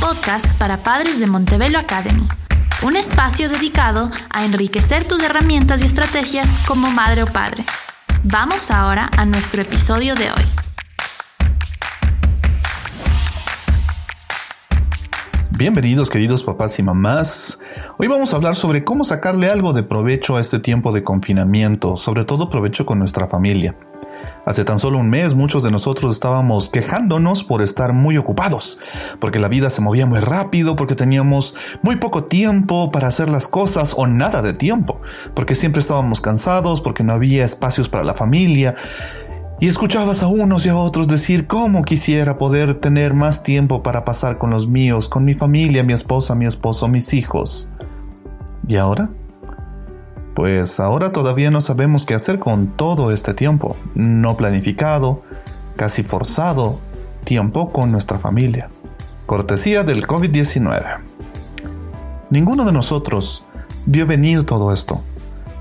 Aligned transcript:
podcast 0.00 0.56
para 0.58 0.78
padres 0.78 1.18
de 1.18 1.26
Montebello 1.26 1.78
Academy, 1.78 2.26
un 2.82 2.96
espacio 2.96 3.48
dedicado 3.48 4.10
a 4.30 4.44
enriquecer 4.44 5.06
tus 5.06 5.22
herramientas 5.22 5.82
y 5.82 5.86
estrategias 5.86 6.48
como 6.66 6.90
madre 6.90 7.22
o 7.22 7.26
padre. 7.26 7.64
Vamos 8.22 8.70
ahora 8.70 9.10
a 9.16 9.24
nuestro 9.24 9.62
episodio 9.62 10.14
de 10.14 10.30
hoy. 10.30 10.44
Bienvenidos 15.58 16.10
queridos 16.10 16.44
papás 16.44 16.78
y 16.78 16.82
mamás. 16.82 17.58
Hoy 17.98 18.08
vamos 18.08 18.32
a 18.32 18.36
hablar 18.36 18.56
sobre 18.56 18.84
cómo 18.84 19.04
sacarle 19.04 19.50
algo 19.50 19.72
de 19.72 19.82
provecho 19.82 20.36
a 20.36 20.40
este 20.40 20.58
tiempo 20.58 20.92
de 20.92 21.02
confinamiento, 21.02 21.96
sobre 21.96 22.24
todo 22.24 22.50
provecho 22.50 22.84
con 22.84 22.98
nuestra 22.98 23.26
familia. 23.28 23.76
Hace 24.46 24.64
tan 24.64 24.78
solo 24.78 24.98
un 24.98 25.10
mes 25.10 25.34
muchos 25.34 25.64
de 25.64 25.72
nosotros 25.72 26.12
estábamos 26.12 26.70
quejándonos 26.70 27.42
por 27.42 27.62
estar 27.62 27.92
muy 27.92 28.16
ocupados, 28.16 28.78
porque 29.20 29.40
la 29.40 29.48
vida 29.48 29.70
se 29.70 29.80
movía 29.80 30.06
muy 30.06 30.20
rápido, 30.20 30.76
porque 30.76 30.94
teníamos 30.94 31.56
muy 31.82 31.96
poco 31.96 32.26
tiempo 32.26 32.92
para 32.92 33.08
hacer 33.08 33.28
las 33.28 33.48
cosas 33.48 33.94
o 33.96 34.06
nada 34.06 34.42
de 34.42 34.52
tiempo, 34.54 35.00
porque 35.34 35.56
siempre 35.56 35.80
estábamos 35.80 36.20
cansados, 36.20 36.80
porque 36.80 37.02
no 37.02 37.12
había 37.12 37.44
espacios 37.44 37.88
para 37.88 38.04
la 38.04 38.14
familia, 38.14 38.76
y 39.58 39.66
escuchabas 39.66 40.22
a 40.22 40.28
unos 40.28 40.64
y 40.64 40.68
a 40.68 40.76
otros 40.76 41.08
decir 41.08 41.48
cómo 41.48 41.82
quisiera 41.82 42.38
poder 42.38 42.76
tener 42.76 43.14
más 43.14 43.42
tiempo 43.42 43.82
para 43.82 44.04
pasar 44.04 44.38
con 44.38 44.50
los 44.50 44.68
míos, 44.68 45.08
con 45.08 45.24
mi 45.24 45.34
familia, 45.34 45.82
mi 45.82 45.92
esposa, 45.92 46.36
mi 46.36 46.46
esposo, 46.46 46.86
mis 46.86 47.14
hijos. 47.14 47.68
¿Y 48.68 48.76
ahora? 48.76 49.10
Pues 50.36 50.80
ahora 50.80 51.12
todavía 51.12 51.50
no 51.50 51.62
sabemos 51.62 52.04
qué 52.04 52.12
hacer 52.12 52.38
con 52.38 52.66
todo 52.66 53.10
este 53.10 53.32
tiempo, 53.32 53.74
no 53.94 54.36
planificado, 54.36 55.22
casi 55.76 56.02
forzado, 56.02 56.78
tiempo 57.24 57.72
con 57.72 57.90
nuestra 57.90 58.18
familia. 58.18 58.68
Cortesía 59.24 59.82
del 59.82 60.06
COVID-19. 60.06 60.98
Ninguno 62.28 62.66
de 62.66 62.72
nosotros 62.72 63.44
vio 63.86 64.06
venir 64.06 64.44
todo 64.44 64.74
esto. 64.74 65.00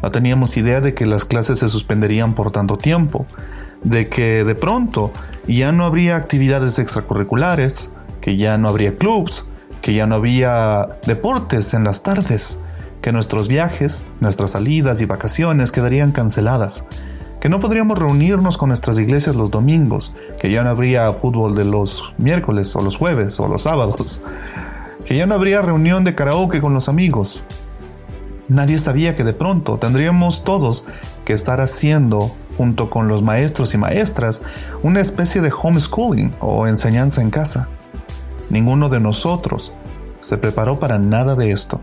No 0.04 0.12
teníamos 0.12 0.58
idea 0.58 0.82
de 0.82 0.94
que 0.94 1.06
las 1.06 1.24
clases 1.24 1.60
se 1.60 1.70
suspenderían 1.70 2.36
por 2.36 2.52
tanto 2.52 2.78
tiempo 2.78 3.26
de 3.82 4.10
que 4.10 4.44
de 4.44 4.56
pronto 4.56 5.14
ya 5.48 5.72
no 5.72 5.86
habría 5.86 6.18
actividades 6.18 6.80
extracurriculares, 6.80 7.92
que 8.20 8.36
ya 8.36 8.58
no 8.58 8.68
habría 8.68 8.98
clubs, 8.98 9.46
que 9.82 9.94
ya 9.94 10.06
no 10.06 10.16
había 10.16 10.98
deportes 11.08 11.74
en 11.74 11.86
las 11.86 12.04
tardes, 12.04 12.60
que 13.06 13.12
nuestros 13.12 13.48
viajes, 13.48 14.04
nuestras 14.20 14.50
salidas 14.50 15.00
y 15.00 15.06
vacaciones 15.06 15.72
quedarían 15.72 16.12
canceladas, 16.12 16.86
que 17.40 17.50
no 17.50 17.60
podríamos 17.60 18.00
reunirnos 18.00 18.58
con 18.58 18.70
nuestras 18.70 18.98
iglesias 18.98 19.36
los 19.36 19.52
domingos, 19.52 20.16
que 20.42 20.50
ya 20.50 20.64
no 20.64 20.72
habría 20.72 21.14
fútbol 21.14 21.54
de 21.54 21.66
los 21.66 22.16
miércoles 22.18 22.76
o 22.76 22.82
los 22.82 22.98
jueves 22.98 23.40
o 23.40 23.48
los 23.48 23.62
sábados, 23.62 24.24
que 25.06 25.16
ya 25.16 25.28
no 25.28 25.36
habría 25.36 25.62
reunión 25.62 26.04
de 26.04 26.16
karaoke 26.16 26.62
con 26.62 26.74
los 26.74 26.90
amigos. 26.90 27.44
Nadie 28.48 28.80
sabía 28.80 29.16
que 29.16 29.24
de 29.24 29.34
pronto 29.34 29.78
tendríamos 29.78 30.44
todos 30.44 30.86
que 31.26 31.34
estar 31.34 31.62
haciendo 31.62 32.32
junto 32.58 32.90
con 32.90 33.08
los 33.08 33.22
maestros 33.22 33.76
y 33.76 33.78
maestras, 33.78 34.42
una 34.82 35.00
especie 35.00 35.42
de 35.42 35.54
homeschooling 35.54 36.34
o 36.40 36.66
enseñanza 36.66 37.22
en 37.22 37.30
casa. 37.30 37.70
Ninguno 38.50 38.90
de 38.90 39.00
nosotros 39.00 39.74
se 40.18 40.40
preparó 40.40 40.80
para 40.80 40.98
nada 40.98 41.36
de 41.36 41.52
esto, 41.52 41.82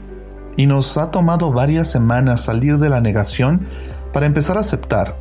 y 0.56 0.66
nos 0.66 0.96
ha 0.98 1.10
tomado 1.10 1.52
varias 1.52 1.90
semanas 1.90 2.42
salir 2.42 2.78
de 2.78 2.90
la 2.90 3.00
negación 3.00 3.66
para 4.12 4.26
empezar 4.26 4.56
a 4.56 4.60
aceptar 4.60 5.16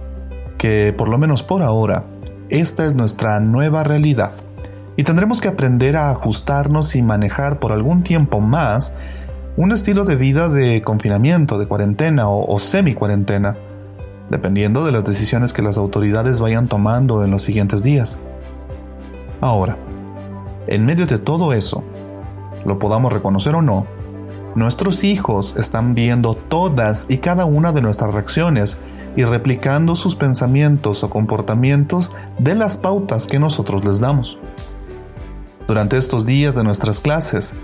que, 0.58 0.94
por 0.98 1.10
lo 1.10 1.18
menos 1.18 1.44
por 1.44 1.62
ahora, 1.62 2.06
esta 2.50 2.86
es 2.86 2.96
nuestra 2.96 3.40
nueva 3.40 3.84
realidad, 3.84 4.34
y 4.98 5.04
tendremos 5.04 5.42
que 5.42 5.48
aprender 5.48 5.96
a 5.96 6.12
ajustarnos 6.12 6.96
y 6.96 7.02
manejar 7.02 7.60
por 7.60 7.72
algún 7.72 8.04
tiempo 8.04 8.40
más 8.40 8.94
un 9.58 9.72
estilo 9.72 10.06
de 10.06 10.16
vida 10.16 10.50
de 10.50 10.82
confinamiento, 10.82 11.58
de 11.58 11.68
cuarentena 11.68 12.30
o, 12.30 12.60
semi-cuarentena 12.60 13.58
dependiendo 14.30 14.86
de 14.86 14.92
las 14.92 15.04
decisiones 15.04 15.54
que 15.54 15.62
las 15.62 15.78
autoridades 15.78 16.40
vayan 16.40 16.68
tomando 16.68 17.26
en 17.26 17.32
los 17.32 17.42
siguientes 17.42 17.84
días. 17.84 18.18
Ahora, 19.42 19.78
en 20.68 20.86
medio 20.86 21.06
de 21.06 21.18
todo 21.18 21.52
eso, 21.52 21.84
lo 22.64 22.80
podamos 22.80 23.12
reconocer 23.12 23.56
o 23.56 23.62
no, 23.62 23.88
nuestros 24.56 25.04
hijos 25.04 25.56
están 25.58 25.94
viendo 25.94 26.34
todas 26.34 27.06
y 27.10 27.20
cada 27.20 27.46
una 27.46 27.72
de 27.72 27.82
nuestras 27.82 28.14
reacciones 28.14 28.78
y 29.16 29.24
replicando 29.24 29.96
sus 29.96 30.16
pensamientos 30.16 31.04
o 31.04 31.10
comportamientos 31.10 32.16
de 32.40 32.56
las 32.56 32.78
pautas 32.78 33.28
que 33.28 33.40
nosotros 33.40 33.86
les 33.86 34.00
damos. 34.00 34.40
Durante 35.68 35.98
estos 35.98 36.26
días 36.26 36.56
de 36.56 36.64
nuestras 36.64 37.00
clases, 37.00 37.56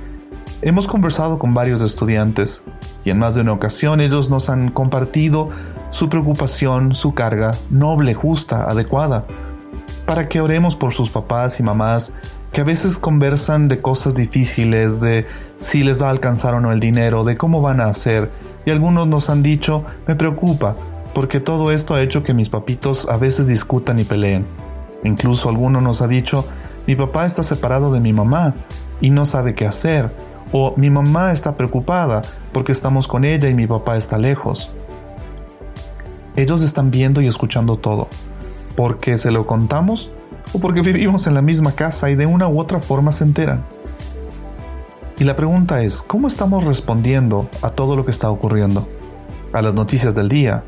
hemos 0.62 0.88
conversado 0.88 1.40
con 1.40 1.54
varios 1.54 1.82
estudiantes 1.82 2.64
y 3.04 3.10
en 3.10 3.20
más 3.20 3.36
de 3.36 3.42
una 3.42 3.54
ocasión 3.54 4.02
ellos 4.02 4.30
nos 4.30 4.50
han 4.50 4.72
compartido 4.72 5.50
su 5.90 6.10
preocupación, 6.10 6.96
su 6.96 7.14
carga, 7.14 7.52
noble, 7.70 8.14
justa, 8.14 8.64
adecuada, 8.70 9.26
para 10.06 10.30
que 10.30 10.42
oremos 10.42 10.76
por 10.76 10.94
sus 10.94 11.10
papás 11.10 11.60
y 11.60 11.64
mamás 11.64 12.14
que 12.58 12.62
a 12.62 12.64
veces 12.64 12.98
conversan 12.98 13.68
de 13.68 13.84
cosas 13.84 14.16
difíciles, 14.16 15.00
de 15.00 15.28
si 15.58 15.84
les 15.84 16.02
va 16.02 16.08
a 16.08 16.10
alcanzar 16.10 16.56
o 16.56 16.60
no 16.60 16.72
el 16.72 16.80
dinero, 16.80 17.24
de 17.24 17.38
cómo 17.38 17.62
van 17.62 17.80
a 17.80 17.86
hacer, 17.86 18.32
y 18.66 18.72
algunos 18.72 19.08
nos 19.08 19.30
han 19.30 19.44
dicho, 19.44 19.86
me 20.08 20.16
preocupa, 20.16 20.76
porque 21.14 21.40
todo 21.40 21.72
esto 21.72 21.94
ha 21.94 22.02
hecho 22.02 22.24
que 22.24 22.34
mis 22.34 22.50
papitos 22.50 23.08
a 23.10 23.18
veces 23.18 23.46
discutan 23.46 24.00
y 24.00 24.06
peleen. 24.06 24.48
Incluso 25.04 25.50
alguno 25.50 25.82
nos 25.82 26.02
ha 26.02 26.08
dicho, 26.08 26.48
mi 26.88 26.96
papá 26.96 27.28
está 27.28 27.44
separado 27.44 27.92
de 27.92 28.00
mi 28.00 28.12
mamá 28.12 28.56
y 29.02 29.12
no 29.12 29.28
sabe 29.28 29.54
qué 29.54 29.68
hacer, 29.68 30.12
o 30.52 30.74
mi 30.78 30.90
mamá 30.90 31.34
está 31.34 31.58
preocupada 31.58 32.24
porque 32.54 32.72
estamos 32.72 33.08
con 33.08 33.24
ella 33.24 33.50
y 33.50 33.54
mi 33.54 33.68
papá 33.68 33.98
está 33.98 34.18
lejos. 34.18 34.72
Ellos 36.36 36.64
están 36.64 36.90
viendo 36.90 37.22
y 37.22 37.28
escuchando 37.28 37.76
todo, 37.76 38.08
porque 38.76 39.20
se 39.20 39.30
lo 39.30 39.46
contamos 39.46 40.12
porque 40.60 40.82
vivimos 40.82 41.28
en 41.28 41.34
la 41.34 41.42
misma 41.42 41.72
casa 41.72 42.10
y 42.10 42.16
de 42.16 42.26
una 42.26 42.48
u 42.48 42.60
otra 42.60 42.80
forma 42.80 43.12
se 43.12 43.24
enteran. 43.24 43.66
Y 45.20 45.24
la 45.24 45.36
pregunta 45.36 45.82
es, 45.82 46.04
¿cómo 46.04 46.28
estamos 46.28 46.64
respondiendo 46.64 47.50
a 47.62 47.72
todo 47.72 47.96
lo 47.96 48.06
que 48.06 48.12
está 48.12 48.30
ocurriendo? 48.30 48.88
A 49.52 49.62
las 49.62 49.74
noticias 49.74 50.14
del 50.14 50.30
día. 50.30 50.64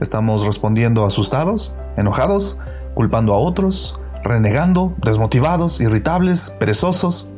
¿Estamos 0.00 0.46
respondiendo 0.46 1.04
asustados, 1.04 1.74
enojados, 1.96 2.56
culpando 2.94 3.34
a 3.34 3.38
otros, 3.38 4.00
renegando, 4.22 4.94
desmotivados, 5.04 5.80
irritables, 5.80 6.50
perezosos? 6.58 7.28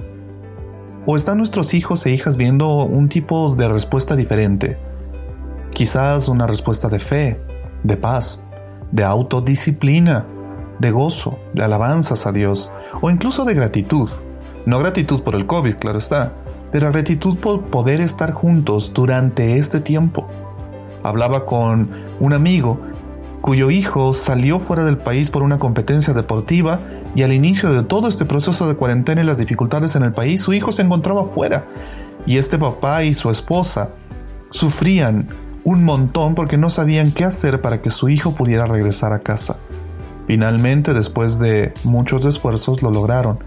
¿O 1.04 1.16
están 1.16 1.38
nuestros 1.38 1.74
hijos 1.74 2.06
e 2.06 2.12
hijas 2.12 2.36
viendo 2.36 2.84
un 2.84 3.08
tipo 3.08 3.54
de 3.56 3.68
respuesta 3.68 4.14
diferente? 4.14 4.78
Quizás 5.72 6.28
una 6.28 6.47
respuesta 6.47 6.88
de 6.88 6.98
fe, 7.00 7.41
de 7.82 7.97
paz, 7.97 8.41
de 8.92 9.04
autodisciplina, 9.04 10.26
de 10.78 10.91
gozo, 10.91 11.38
de 11.54 11.64
alabanzas 11.64 12.26
a 12.26 12.32
Dios 12.32 12.70
o 13.00 13.10
incluso 13.10 13.44
de 13.44 13.54
gratitud. 13.54 14.09
No 14.66 14.78
gratitud 14.78 15.22
por 15.22 15.34
el 15.34 15.47
COVID, 15.47 15.76
claro 15.76 15.98
está, 15.98 16.34
pero 16.72 16.91
gratitud 16.91 17.38
por 17.38 17.66
poder 17.66 18.00
estar 18.00 18.32
juntos 18.32 18.92
durante 18.92 19.59
este 19.59 19.81
tiempo. 19.81 20.28
Hablaba 21.03 21.47
con 21.47 21.91
un 22.20 22.32
amigo 22.32 22.81
cuyo 23.41 23.70
hijo 23.70 24.12
salió 24.12 24.59
fuera 24.59 24.82
del 24.82 24.98
país 24.98 25.31
por 25.31 25.42
una 25.42 25.60
competencia 25.60 26.12
deportiva 26.12 26.81
y 27.15 27.22
al 27.22 27.32
inicio 27.32 27.72
de 27.72 27.84
todo 27.84 28.09
este 28.09 28.25
proceso 28.25 28.66
de 28.66 28.75
cuarentena 28.75 29.20
y 29.20 29.25
las 29.25 29.38
dificultades 29.38 29.94
en 29.94 30.03
el 30.03 30.12
país, 30.12 30.42
su 30.42 30.53
hijo 30.53 30.72
se 30.72 30.82
encontraba 30.82 31.26
fuera 31.26 31.66
y 32.26 32.38
este 32.38 32.59
papá 32.59 33.04
y 33.04 33.15
su 33.15 33.30
esposa 33.30 33.91
sufrían 34.51 35.28
un 35.62 35.84
montón 35.84 36.34
porque 36.34 36.59
no 36.59 36.71
sabían 36.71 37.12
qué 37.12 37.24
hacer 37.24 37.60
para 37.60 37.80
que 37.83 37.91
su 37.91 38.09
hijo 38.09 38.34
pudiera 38.34 38.66
regresar 38.66 39.12
a 39.12 39.21
casa. 39.21 39.59
Finalmente, 40.27 40.93
después 40.93 41.39
de 41.39 41.73
muchos 41.84 42.25
esfuerzos, 42.25 42.83
lo 42.83 42.91
lograron. 42.91 43.39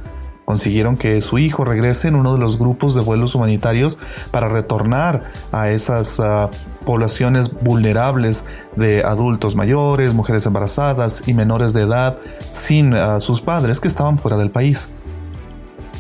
Consiguieron 0.46 0.98
que 0.98 1.22
su 1.22 1.38
hijo 1.38 1.64
regrese 1.64 2.08
en 2.08 2.16
uno 2.16 2.34
de 2.34 2.40
los 2.40 2.58
grupos 2.58 2.96
de 2.96 3.02
vuelos 3.02 3.36
humanitarios 3.36 4.00
para 4.32 4.50
retornar 4.50 5.32
a 5.52 5.70
esas 5.70 6.20
ah, 6.20 6.50
poblaciones 6.86 7.54
vulnerables 7.62 8.46
de 8.76 9.04
adultos 9.04 9.56
mayores, 9.56 10.16
mujeres 10.16 10.48
embarazadas 10.48 11.28
y 11.28 11.36
menores 11.36 11.74
de 11.74 11.84
edad 11.84 12.18
sin 12.52 12.96
ah, 12.96 13.20
sus 13.20 13.42
padres 13.42 13.80
que 13.80 13.88
estaban 13.88 14.18
fuera 14.18 14.38
del 14.38 14.50
país. 14.50 14.90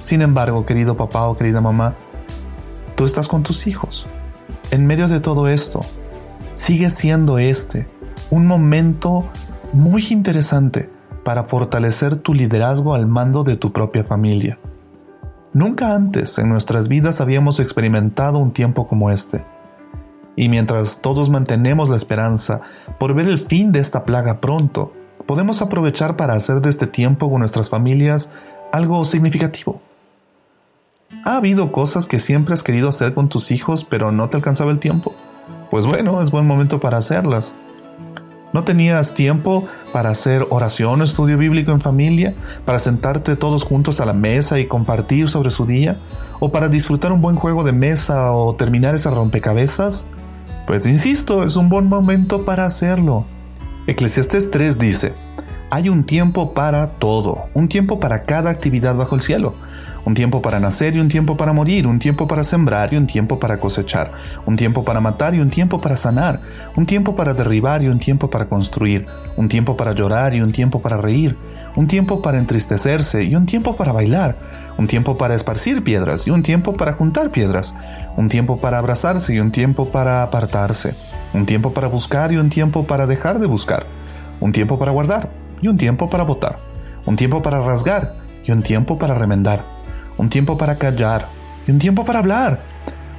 Sin 0.02 0.22
embargo, 0.22 0.66
querido 0.66 0.98
papá 0.98 1.28
o 1.28 1.36
querida 1.36 1.62
mamá, 1.62 1.96
tú 2.96 3.06
estás 3.06 3.28
con 3.28 3.44
tus 3.44 3.68
hijos. 3.68 4.08
En 4.72 4.88
medio 4.88 5.08
de 5.08 5.20
todo 5.20 5.48
esto, 5.48 5.82
sigue 6.54 6.90
siendo 6.90 7.38
este 7.38 7.88
un 8.32 8.48
momento 8.48 9.26
muy 9.74 10.06
interesante 10.10 10.90
para 11.24 11.44
fortalecer 11.44 12.16
tu 12.16 12.34
liderazgo 12.34 12.96
al 12.96 13.06
mando 13.06 13.44
de 13.44 13.56
tu 13.56 13.72
propia 13.72 14.04
familia. 14.04 14.60
Nunca 15.54 15.96
antes 15.96 16.38
en 16.38 16.50
nuestras 16.50 16.88
vidas 16.88 17.22
habíamos 17.22 17.60
experimentado 17.60 18.38
un 18.38 18.52
tiempo 18.52 18.88
como 18.88 19.12
este. 19.12 19.46
Y 20.36 20.48
mientras 20.50 21.02
todos 21.02 21.30
mantenemos 21.30 21.90
la 21.90 21.98
esperanza 21.98 22.62
por 23.00 23.14
ver 23.14 23.28
el 23.28 23.40
fin 23.40 23.72
de 23.72 23.80
esta 23.80 24.06
plaga 24.06 24.40
pronto, 24.40 24.94
podemos 25.26 25.62
aprovechar 25.62 26.16
para 26.16 26.34
hacer 26.34 26.62
de 26.62 26.70
este 26.70 26.88
tiempo 26.88 27.30
con 27.30 27.40
nuestras 27.40 27.70
familias 27.70 28.30
algo 28.72 29.04
significativo. 29.06 29.82
¿Ha 31.26 31.38
habido 31.38 31.72
cosas 31.72 32.06
que 32.06 32.20
siempre 32.20 32.54
has 32.54 32.64
querido 32.64 32.88
hacer 32.90 33.14
con 33.14 33.30
tus 33.30 33.52
hijos 33.52 33.84
pero 33.84 34.12
no 34.12 34.30
te 34.30 34.38
alcanzaba 34.38 34.72
el 34.72 34.80
tiempo? 34.80 35.14
Pues 35.70 35.86
bueno, 35.86 36.22
es 36.22 36.32
buen 36.32 36.48
momento 36.48 36.80
para 36.80 36.98
hacerlas. 36.98 37.56
¿No 38.52 38.64
tenías 38.64 39.14
tiempo 39.14 39.68
para 39.94 40.10
hacer 40.10 40.48
oración 40.50 41.02
o 41.02 41.04
estudio 41.04 41.38
bíblico 41.38 41.72
en 41.72 41.82
familia? 41.82 42.34
¿Para 42.66 42.80
sentarte 42.80 43.36
todos 43.36 43.64
juntos 43.64 44.00
a 44.00 44.06
la 44.06 44.14
mesa 44.14 44.60
y 44.60 44.66
compartir 44.66 45.30
sobre 45.30 45.52
su 45.52 45.68
día? 45.68 45.98
¿O 46.40 46.52
para 46.52 46.68
disfrutar 46.68 47.12
un 47.12 47.22
buen 47.22 47.36
juego 47.36 47.64
de 47.64 47.74
mesa 47.74 48.34
o 48.34 48.56
terminar 48.56 48.96
ese 48.96 49.12
rompecabezas? 49.12 50.08
Pues 50.66 50.88
insisto, 50.88 51.44
es 51.44 51.56
un 51.58 51.70
buen 51.70 51.86
momento 51.86 52.44
para 52.44 52.66
hacerlo. 52.66 53.26
Eclesiastes 53.86 54.50
3 54.50 54.80
dice, 54.80 55.14
hay 55.70 55.90
un 55.90 56.04
tiempo 56.04 56.56
para 56.56 56.94
todo, 56.94 57.46
un 57.54 57.70
tiempo 57.70 58.00
para 58.00 58.24
cada 58.24 58.50
actividad 58.50 58.96
bajo 58.96 59.14
el 59.14 59.22
cielo 59.22 59.54
un 60.10 60.16
tiempo 60.16 60.42
para 60.42 60.60
nacer 60.60 60.96
y 60.96 61.00
un 61.00 61.08
tiempo 61.08 61.38
para 61.38 61.54
morir, 61.54 61.86
un 61.86 62.00
tiempo 62.00 62.28
para 62.28 62.44
sembrar 62.44 62.92
y 62.92 62.98
un 62.98 63.06
tiempo 63.06 63.38
para 63.38 63.60
cosechar, 63.60 64.12
un 64.48 64.56
tiempo 64.56 64.84
para 64.84 65.00
matar 65.00 65.36
y 65.36 65.40
un 65.40 65.52
tiempo 65.52 65.80
para 65.80 65.96
sanar, 65.96 66.42
un 66.76 66.88
tiempo 66.88 67.16
para 67.16 67.36
derribar 67.36 67.84
y 67.84 67.90
un 67.90 68.00
tiempo 68.00 68.28
para 68.28 68.50
construir, 68.50 69.06
un 69.38 69.48
tiempo 69.48 69.78
para 69.78 69.94
llorar 69.94 70.34
y 70.34 70.42
un 70.42 70.52
tiempo 70.52 70.82
para 70.82 70.98
reír, 70.98 71.38
un 71.76 71.86
tiempo 71.86 72.24
para 72.24 72.40
entristecerse 72.40 73.24
y 73.24 73.36
un 73.36 73.46
tiempo 73.46 73.76
para 73.76 73.92
bailar, 73.92 74.36
un 74.80 74.88
tiempo 74.88 75.16
para 75.16 75.36
esparcir 75.36 75.84
piedras 75.84 76.26
y 76.26 76.32
un 76.32 76.42
tiempo 76.42 76.74
para 76.74 76.94
juntar 76.94 77.30
piedras, 77.30 77.76
un 78.18 78.30
tiempo 78.30 78.60
para 78.60 78.80
abrazarse 78.80 79.36
y 79.36 79.40
un 79.40 79.52
tiempo 79.52 79.92
para 79.92 80.24
apartarse, 80.24 80.96
un 81.36 81.46
tiempo 81.46 81.72
para 81.72 81.88
buscar 81.88 82.32
y 82.32 82.38
un 82.38 82.50
tiempo 82.50 82.88
para 82.88 83.06
dejar 83.06 83.38
de 83.38 83.46
buscar, 83.46 83.86
un 84.40 84.54
tiempo 84.54 84.80
para 84.80 84.92
guardar 84.92 85.30
y 85.62 85.68
un 85.68 85.78
tiempo 85.78 86.10
para 86.10 86.24
botar, 86.24 86.58
un 87.06 87.16
tiempo 87.16 87.44
para 87.44 87.62
rasgar 87.62 88.16
y 88.44 88.52
un 88.52 88.64
tiempo 88.64 88.98
para 88.98 89.14
remendar 89.14 89.79
un 90.20 90.30
tiempo 90.30 90.58
para 90.58 90.78
callar 90.78 91.30
y 91.66 91.72
un 91.72 91.80
tiempo 91.80 92.04
para 92.04 92.20
hablar, 92.20 92.62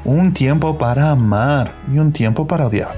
un 0.05 0.35
tiempo 0.35 0.77
para 0.77 1.11
amar 1.11 1.73
y 1.91 1.99
un 1.99 2.13
tiempo 2.13 2.47
para 2.47 2.67
odiar, 2.67 2.93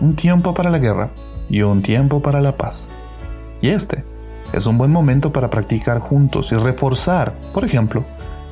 un 0.00 0.16
tiempo 0.16 0.52
para 0.52 0.70
la 0.70 0.80
guerra 0.80 1.10
y 1.48 1.62
un 1.62 1.80
tiempo 1.80 2.20
para 2.20 2.40
la 2.40 2.56
paz. 2.56 2.88
Y 3.62 3.68
este 3.68 4.04
es 4.52 4.66
un 4.66 4.76
buen 4.76 4.90
momento 4.90 5.32
para 5.32 5.50
practicar 5.50 6.00
juntos 6.00 6.50
y 6.50 6.56
reforzar, 6.56 7.34
por 7.52 7.64
ejemplo, 7.64 8.04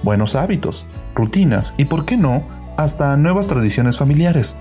buenos 0.04 0.36
hábitos, 0.36 0.86
rutinas 1.16 1.74
y, 1.76 1.86
por 1.86 2.04
qué 2.04 2.16
no, 2.16 2.44
hasta 2.76 3.16
nuevas 3.16 3.48
tradiciones 3.48 3.98
familiares, 3.98 4.54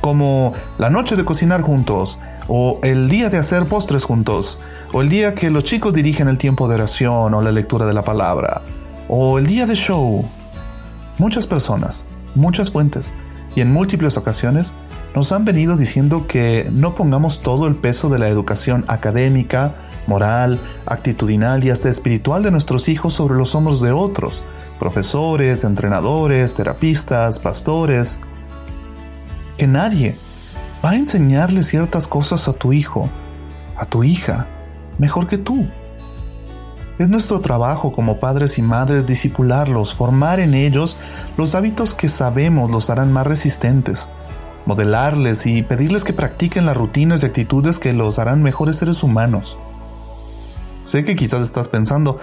como 0.00 0.54
la 0.78 0.90
noche 0.90 1.14
de 1.14 1.24
cocinar 1.24 1.62
juntos, 1.62 2.18
o 2.48 2.80
el 2.82 3.08
día 3.08 3.30
de 3.30 3.38
hacer 3.38 3.66
postres 3.66 4.04
juntos, 4.04 4.58
o 4.92 5.02
el 5.02 5.08
día 5.08 5.36
que 5.36 5.50
los 5.50 5.62
chicos 5.62 5.92
dirigen 5.92 6.26
el 6.26 6.38
tiempo 6.38 6.66
de 6.66 6.74
oración 6.74 7.32
o 7.32 7.42
la 7.42 7.52
lectura 7.52 7.86
de 7.86 7.94
la 7.94 8.02
palabra, 8.02 8.62
o 9.08 9.38
el 9.38 9.46
día 9.46 9.66
de 9.66 9.74
show. 9.74 10.24
Muchas 11.18 11.46
personas, 11.46 12.04
muchas 12.34 12.70
fuentes 12.70 13.12
y 13.54 13.60
en 13.60 13.72
múltiples 13.72 14.16
ocasiones 14.16 14.72
nos 15.14 15.32
han 15.32 15.44
venido 15.44 15.76
diciendo 15.76 16.26
que 16.26 16.68
no 16.72 16.94
pongamos 16.94 17.40
todo 17.40 17.66
el 17.66 17.74
peso 17.74 18.08
de 18.08 18.18
la 18.18 18.28
educación 18.28 18.84
académica, 18.88 19.74
moral, 20.06 20.58
actitudinal 20.86 21.62
y 21.64 21.70
hasta 21.70 21.90
espiritual 21.90 22.42
de 22.42 22.50
nuestros 22.50 22.88
hijos 22.88 23.12
sobre 23.12 23.34
los 23.34 23.54
hombros 23.54 23.82
de 23.82 23.92
otros, 23.92 24.42
profesores, 24.78 25.64
entrenadores, 25.64 26.54
terapistas, 26.54 27.38
pastores. 27.38 28.20
Que 29.58 29.66
nadie 29.66 30.16
va 30.84 30.90
a 30.90 30.96
enseñarle 30.96 31.62
ciertas 31.62 32.08
cosas 32.08 32.48
a 32.48 32.54
tu 32.54 32.72
hijo, 32.72 33.08
a 33.76 33.84
tu 33.84 34.02
hija, 34.04 34.46
mejor 34.98 35.28
que 35.28 35.38
tú. 35.38 35.66
Es 36.98 37.08
nuestro 37.08 37.40
trabajo 37.40 37.92
como 37.92 38.20
padres 38.20 38.58
y 38.58 38.62
madres 38.62 39.06
disipularlos, 39.06 39.94
formar 39.94 40.40
en 40.40 40.54
ellos 40.54 40.98
los 41.36 41.54
hábitos 41.54 41.94
que 41.94 42.08
sabemos 42.08 42.70
los 42.70 42.90
harán 42.90 43.12
más 43.12 43.26
resistentes, 43.26 44.08
modelarles 44.66 45.46
y 45.46 45.62
pedirles 45.62 46.04
que 46.04 46.12
practiquen 46.12 46.66
las 46.66 46.76
rutinas 46.76 47.22
y 47.22 47.26
actitudes 47.26 47.78
que 47.78 47.92
los 47.92 48.18
harán 48.18 48.42
mejores 48.42 48.76
seres 48.76 49.02
humanos. 49.02 49.56
Sé 50.84 51.04
que 51.04 51.16
quizás 51.16 51.40
estás 51.42 51.68
pensando, 51.68 52.18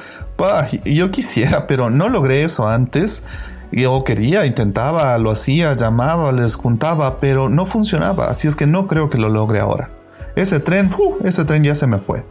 yo 0.86 1.12
quisiera, 1.12 1.66
pero 1.66 1.90
no 1.90 2.10
logré 2.10 2.44
eso 2.44 2.68
antes. 2.68 3.24
Yo 3.72 4.04
quería, 4.04 4.46
intentaba, 4.46 5.18
lo 5.18 5.32
hacía, 5.32 5.74
llamaba, 5.76 6.32
les 6.32 6.56
juntaba, 6.56 7.18
pero 7.18 7.50
no 7.50 7.66
funcionaba, 7.66 8.28
así 8.28 8.48
es 8.48 8.56
que 8.56 8.66
no 8.68 8.88
creo 8.88 9.10
que 9.10 9.18
lo 9.18 9.30
logre 9.30 9.60
ahora. 9.60 9.90
Ese 10.36 10.60
tren, 10.60 10.90
ese 11.24 11.46
tren 11.46 11.64
ya 11.64 11.76
se 11.76 11.88
me 11.88 12.00
fue. 12.00 12.26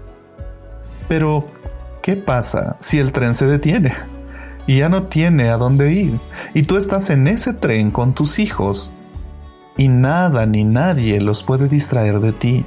Pero 1.08 1.46
¿Qué 2.08 2.16
pasa 2.16 2.78
si 2.80 2.98
el 2.98 3.12
tren 3.12 3.34
se 3.34 3.46
detiene? 3.46 3.94
Y 4.66 4.78
ya 4.78 4.88
no 4.88 5.02
tiene 5.08 5.50
a 5.50 5.58
dónde 5.58 5.92
ir. 5.92 6.18
Y 6.54 6.62
tú 6.62 6.78
estás 6.78 7.10
en 7.10 7.26
ese 7.28 7.52
tren 7.52 7.90
con 7.90 8.14
tus 8.14 8.38
hijos. 8.38 8.92
Y 9.76 9.88
nada 9.88 10.46
ni 10.46 10.64
nadie 10.64 11.20
los 11.20 11.44
puede 11.44 11.68
distraer 11.68 12.20
de 12.20 12.32
ti. 12.32 12.64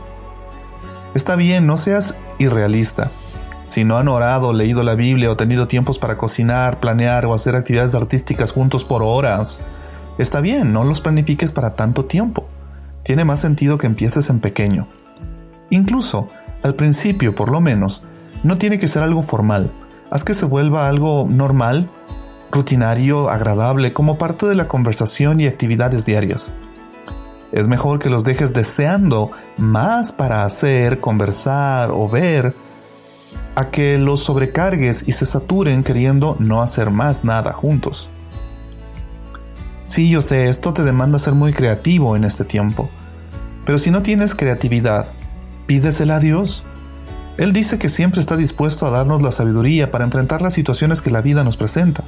Está 1.16 1.36
bien, 1.36 1.66
no 1.66 1.78
seas 1.78 2.16
irrealista. 2.38 3.10
Si 3.64 3.84
no 3.84 3.98
han 3.98 4.10
orado, 4.10 4.54
leído 4.54 4.84
la 4.84 4.94
Biblia 4.94 5.32
o 5.32 5.38
tenido 5.38 5.68
tiempos 5.68 5.98
para 5.98 6.18
cocinar, 6.18 6.80
planear 6.80 7.26
o 7.26 7.34
hacer 7.34 7.56
actividades 7.56 7.96
artísticas 7.96 8.52
juntos 8.52 8.86
por 8.86 9.02
horas, 9.02 9.60
está 10.20 10.40
bien, 10.40 10.72
no 10.72 10.84
los 10.84 11.02
planifiques 11.02 11.52
para 11.52 11.74
tanto 11.74 12.06
tiempo. 12.06 12.46
Tiene 13.02 13.26
más 13.26 13.40
sentido 13.40 13.80
que 13.80 13.88
empieces 13.88 14.30
en 14.30 14.40
pequeño. 14.40 14.88
Incluso, 15.72 16.28
al 16.62 16.76
principio 16.76 17.34
por 17.34 17.52
lo 17.52 17.60
menos, 17.60 18.04
no 18.44 18.58
tiene 18.58 18.80
que 18.80 18.88
ser 18.88 19.04
algo 19.04 19.22
formal. 19.22 19.72
Haz 20.10 20.24
que 20.24 20.34
se 20.34 20.46
vuelva 20.46 20.88
algo 20.88 21.28
normal, 21.30 21.90
rutinario, 22.52 23.30
agradable, 23.30 23.94
como 23.94 24.18
parte 24.18 24.46
de 24.46 24.56
la 24.56 24.68
conversación 24.68 25.40
y 25.40 25.48
actividades 25.48 26.06
diarias. 26.06 26.52
Es 27.52 27.68
mejor 27.68 28.00
que 28.00 28.10
los 28.10 28.24
dejes 28.24 28.54
deseando 28.54 29.30
más 29.58 30.12
para 30.12 30.46
hacer, 30.46 31.00
conversar 31.00 31.92
o 31.92 32.08
ver, 32.08 32.56
a 33.56 33.70
que 33.70 33.98
los 33.98 34.24
sobrecargues 34.24 35.08
y 35.08 35.12
se 35.14 35.26
saturen 35.26 35.84
queriendo 35.84 36.36
no 36.40 36.62
hacer 36.62 36.90
más 36.90 37.24
nada 37.24 37.54
juntos. 37.54 38.10
Sí, 39.84 40.10
yo 40.10 40.22
sé, 40.22 40.48
esto 40.48 40.74
te 40.74 40.84
demanda 40.84 41.20
ser 41.20 41.34
muy 41.34 41.52
creativo 41.52 42.16
en 42.16 42.24
este 42.24 42.46
tiempo, 42.46 42.90
pero 43.66 43.78
si 43.78 43.92
no 43.92 44.02
tienes 44.02 44.36
creatividad, 44.36 45.08
pídesela 45.68 46.16
a 46.16 46.20
Dios. 46.20 46.64
Él 47.42 47.54
dice 47.54 47.80
que 47.80 47.90
siempre 47.90 48.22
está 48.22 48.38
dispuesto 48.38 48.86
a 48.86 48.92
darnos 48.92 49.24
la 49.24 49.32
sabiduría 49.32 49.90
para 49.90 50.04
enfrentar 50.04 50.44
las 50.44 50.54
situaciones 50.54 51.02
que 51.02 51.10
la 51.10 51.24
vida 51.24 51.44
nos 51.44 51.58
presenta. 51.58 52.04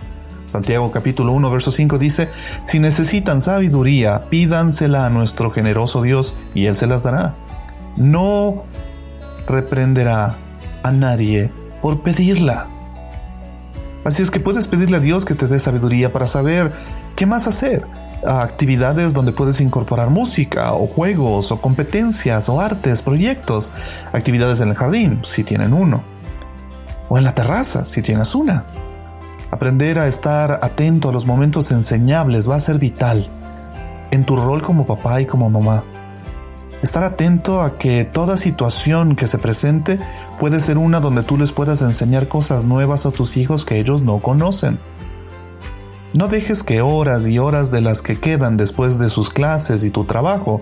Santiago 0.47 0.91
capítulo 0.91 1.31
1 1.31 1.49
verso 1.49 1.71
5 1.71 1.97
dice, 1.97 2.29
si 2.65 2.77
necesitan 2.77 3.41
sabiduría, 3.41 4.29
pídansela 4.29 5.07
a 5.07 5.09
nuestro 5.09 5.49
generoso 5.49 6.03
Dios 6.03 6.35
y 6.53 6.67
Él 6.67 6.75
se 6.75 6.85
las 6.85 7.01
dará. 7.01 7.33
No 7.97 8.65
reprenderá 9.47 10.37
a 10.83 10.91
nadie 10.91 11.49
por 11.81 12.03
pedirla. 12.03 12.67
Así 14.03 14.21
es 14.21 14.29
que 14.29 14.39
puedes 14.39 14.67
pedirle 14.67 14.97
a 14.97 14.99
Dios 14.99 15.25
que 15.25 15.33
te 15.33 15.47
dé 15.47 15.57
sabiduría 15.57 16.13
para 16.13 16.27
saber 16.27 16.73
qué 17.15 17.25
más 17.25 17.47
hacer, 17.47 17.87
actividades 18.25 19.13
donde 19.13 19.31
puedes 19.31 19.61
incorporar 19.61 20.09
música 20.09 20.73
o 20.73 20.87
juegos 20.87 21.51
o 21.51 21.59
competencias 21.59 22.49
o 22.49 22.59
artes, 22.59 23.01
proyectos, 23.01 23.71
actividades 24.11 24.61
en 24.61 24.69
el 24.69 24.75
jardín, 24.75 25.19
si 25.23 25.43
tienen 25.43 25.73
uno, 25.73 26.03
o 27.09 27.17
en 27.17 27.23
la 27.23 27.35
terraza, 27.35 27.85
si 27.85 28.01
tienes 28.01 28.35
una. 28.35 28.65
Aprender 29.51 29.99
a 29.99 30.07
estar 30.07 30.59
atento 30.63 31.09
a 31.09 31.11
los 31.11 31.25
momentos 31.25 31.71
enseñables 31.71 32.49
va 32.49 32.55
a 32.55 32.59
ser 32.59 32.79
vital 32.79 33.29
en 34.09 34.25
tu 34.25 34.35
rol 34.35 34.61
como 34.61 34.85
papá 34.85 35.21
y 35.21 35.25
como 35.25 35.49
mamá. 35.49 35.83
Estar 36.81 37.03
atento 37.03 37.61
a 37.61 37.77
que 37.77 38.03
toda 38.03 38.35
situación 38.35 39.15
que 39.15 39.25
se 39.25 39.37
presente 39.37 39.99
puede 40.39 40.59
ser 40.59 40.77
una 40.77 40.99
donde 40.99 41.23
tú 41.23 41.37
les 41.37 41.51
puedas 41.51 41.81
enseñar 41.81 42.27
cosas 42.27 42.65
nuevas 42.65 43.05
a 43.05 43.11
tus 43.11 43.37
hijos 43.37 43.63
que 43.63 43.79
ellos 43.79 44.01
no 44.01 44.19
conocen. 44.19 44.79
No 46.13 46.27
dejes 46.27 46.61
que 46.61 46.81
horas 46.81 47.27
y 47.27 47.39
horas 47.39 47.71
de 47.71 47.81
las 47.81 48.03
que 48.03 48.19
quedan 48.19 48.55
después 48.55 48.99
de 48.99 49.09
sus 49.09 49.31
clases 49.31 49.83
y 49.83 49.89
tu 49.89 50.03
trabajo 50.03 50.61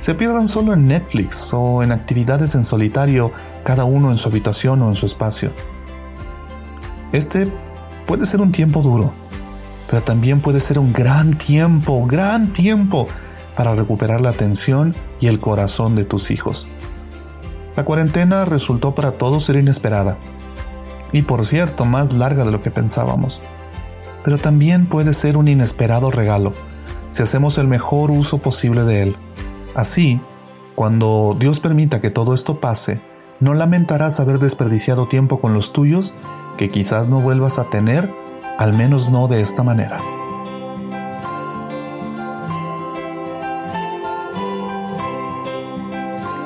se 0.00 0.16
pierdan 0.16 0.48
solo 0.48 0.72
en 0.72 0.88
Netflix 0.88 1.50
o 1.52 1.84
en 1.84 1.92
actividades 1.92 2.56
en 2.56 2.64
solitario, 2.64 3.30
cada 3.62 3.84
uno 3.84 4.10
en 4.10 4.16
su 4.16 4.28
habitación 4.28 4.82
o 4.82 4.88
en 4.88 4.96
su 4.96 5.06
espacio. 5.06 5.52
Este 7.12 7.48
puede 8.06 8.26
ser 8.26 8.40
un 8.40 8.50
tiempo 8.50 8.82
duro, 8.82 9.12
pero 9.88 10.02
también 10.02 10.40
puede 10.40 10.58
ser 10.58 10.80
un 10.80 10.92
gran 10.92 11.38
tiempo, 11.38 12.04
gran 12.04 12.52
tiempo 12.52 13.06
para 13.56 13.76
recuperar 13.76 14.20
la 14.20 14.30
atención 14.30 14.96
y 15.20 15.28
el 15.28 15.38
corazón 15.38 15.94
de 15.94 16.04
tus 16.04 16.32
hijos. 16.32 16.66
La 17.76 17.84
cuarentena 17.84 18.44
resultó 18.44 18.96
para 18.96 19.12
todos 19.12 19.44
ser 19.44 19.54
inesperada 19.54 20.18
y 21.12 21.22
por 21.22 21.46
cierto 21.46 21.84
más 21.84 22.12
larga 22.12 22.44
de 22.44 22.50
lo 22.50 22.62
que 22.62 22.72
pensábamos 22.72 23.40
pero 24.24 24.38
también 24.38 24.86
puede 24.86 25.14
ser 25.14 25.36
un 25.36 25.48
inesperado 25.48 26.10
regalo 26.10 26.52
si 27.12 27.22
hacemos 27.22 27.58
el 27.58 27.68
mejor 27.68 28.10
uso 28.10 28.38
posible 28.38 28.82
de 28.84 29.02
él. 29.02 29.16
Así, 29.74 30.20
cuando 30.74 31.36
Dios 31.38 31.60
permita 31.60 32.00
que 32.00 32.10
todo 32.10 32.34
esto 32.34 32.58
pase, 32.58 32.98
no 33.38 33.54
lamentarás 33.54 34.18
haber 34.18 34.38
desperdiciado 34.38 35.06
tiempo 35.06 35.38
con 35.38 35.54
los 35.54 35.72
tuyos 35.72 36.14
que 36.56 36.70
quizás 36.70 37.08
no 37.08 37.20
vuelvas 37.20 37.58
a 37.58 37.64
tener 37.64 38.10
al 38.58 38.72
menos 38.72 39.10
no 39.10 39.28
de 39.28 39.40
esta 39.40 39.62
manera. 39.62 40.00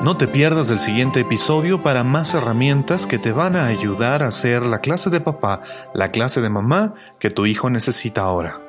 No 0.07 0.15
te 0.15 0.25
pierdas 0.25 0.69
el 0.69 0.79
siguiente 0.79 1.19
episodio 1.19 1.83
para 1.83 2.05
más 2.05 2.33
herramientas 2.33 3.07
que 3.07 3.19
te 3.19 3.33
van 3.33 3.57
a 3.57 3.65
ayudar 3.65 4.23
a 4.23 4.27
hacer 4.27 4.61
la 4.61 4.79
clase 4.79 5.09
de 5.09 5.19
papá, 5.19 5.63
la 5.93 6.07
clase 6.07 6.39
de 6.39 6.49
mamá 6.49 6.93
que 7.19 7.29
tu 7.29 7.45
hijo 7.45 7.69
necesita 7.69 8.21
ahora. 8.21 8.66